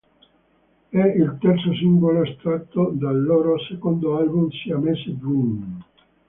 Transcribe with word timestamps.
È 0.89 0.97
il 0.97 1.37
terzo 1.39 1.75
singolo 1.75 2.23
estratto 2.23 2.89
dal 2.95 3.21
loro 3.21 3.59
secondo 3.59 4.17
album, 4.17 4.49
"Siamese 4.49 5.15
Dream". 5.15 5.83